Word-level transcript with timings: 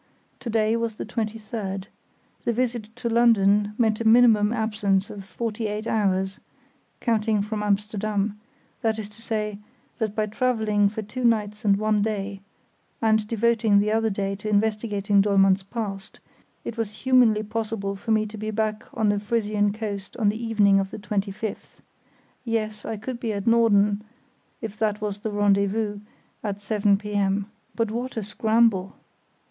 To 0.39 0.49
day 0.49 0.75
was 0.75 0.95
the 0.95 1.05
23rd. 1.05 1.83
The 2.43 2.51
visit 2.53 2.87
to 2.95 3.07
London 3.07 3.73
meant 3.77 4.01
a 4.01 4.07
minimum 4.07 4.51
absence 4.51 5.11
of 5.11 5.23
forty 5.23 5.67
eight 5.67 5.85
hours, 5.85 6.39
counting 7.01 7.43
from 7.43 7.61
Amsterdam; 7.61 8.39
that 8.81 8.97
is 8.97 9.07
to 9.09 9.21
say, 9.21 9.59
that 9.99 10.15
by 10.15 10.25
travelling 10.25 10.89
for 10.89 11.03
two 11.03 11.23
nights 11.23 11.63
and 11.63 11.77
one 11.77 12.01
day, 12.01 12.41
and 12.99 13.27
devoting 13.27 13.77
the 13.77 13.91
other 13.91 14.09
day 14.09 14.33
to 14.37 14.49
investigating 14.49 15.21
Dollmann's 15.21 15.61
past, 15.61 16.19
it 16.65 16.77
was 16.77 16.91
humanly 17.03 17.43
possible 17.43 17.95
for 17.95 18.09
me 18.09 18.25
to 18.25 18.39
be 18.39 18.49
back 18.49 18.83
on 18.95 19.09
the 19.09 19.19
Frisian 19.19 19.71
coast 19.71 20.17
on 20.17 20.29
the 20.29 20.43
evening 20.43 20.79
of 20.79 20.89
the 20.89 20.97
25th. 20.97 21.79
Yes, 22.43 22.85
I 22.85 22.97
could 22.97 23.19
be 23.19 23.33
at 23.33 23.45
Norden, 23.45 24.03
if 24.63 24.79
that 24.79 24.99
was 24.99 25.19
the 25.19 25.29
"rendezvous", 25.29 25.99
at 26.43 26.59
7 26.59 26.97
p.m. 26.97 27.51
But 27.75 27.91
what 27.91 28.17
a 28.17 28.23
scramble! 28.23 28.95